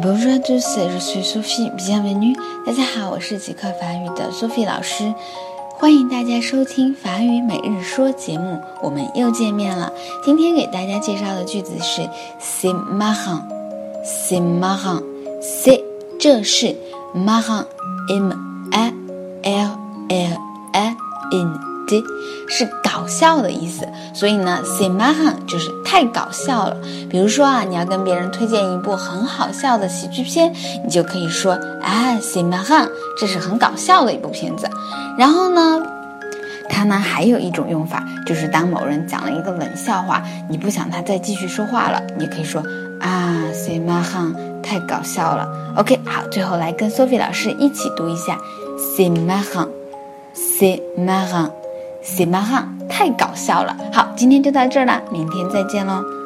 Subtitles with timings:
[0.00, 1.70] tous, je suis Sophie.
[1.76, 2.34] Bienvenue.
[2.64, 5.12] 大家好，我是极客法语的 Sophie 老师，
[5.78, 8.58] 欢迎大家收听法语每日说节目。
[8.82, 9.92] 我们又见面了。
[10.24, 12.02] 今天给大家介绍的句子是
[12.40, 13.42] C'est marrant,
[14.02, 15.02] c'est marrant,
[15.42, 15.82] c'est
[16.18, 16.74] 这是
[17.14, 17.66] marrant,
[18.08, 18.32] m
[18.72, 18.92] a
[19.42, 19.78] l
[20.08, 20.36] l
[20.72, 20.96] a
[21.32, 21.69] n
[22.48, 26.76] 是搞笑的意思，所以呢，c'est marrant 就是太搞笑了。
[27.08, 30.52] 比如说啊，你要跟别人推荐一部很好笑的喜剧片，
[30.84, 34.68] 你就可以说啊，c'est marrant，这是很搞笑的一部片子。
[35.18, 35.82] 然后呢，
[36.68, 42.62] 它呢还有一种用法，就是当某人讲了一个冷笑话，你不想他再继续说话了，你可以说
[43.00, 45.48] 啊，c'est marrant，太搞笑了。
[45.76, 48.38] OK，好，最后来跟 Sophie 老师一起读一下
[48.96, 49.70] ，c'est marrant，c'est marrant。
[50.32, 51.50] C'est marrant，
[52.88, 53.76] 太搞笑了。
[53.92, 56.19] 好，今天就到这儿了，明天再见喽。